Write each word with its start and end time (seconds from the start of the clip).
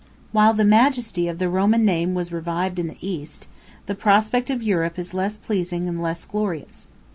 While 0.31 0.55
the 0.55 0.65
majesty 0.65 1.27
of 1.27 1.37
the 1.37 1.47
Roman 1.47 1.85
name 1.85 2.15
was 2.15 2.31
revived 2.31 2.79
in 2.79 2.87
the 2.87 2.97
East, 3.01 3.47
the 3.85 3.93
prospect 3.93 4.49
of 4.49 4.63
Europe 4.63 4.97
is 4.97 5.13
less 5.13 5.37
pleasing 5.37 5.87
and 5.87 6.01
less 6.01 6.25
glorious. 6.25 6.89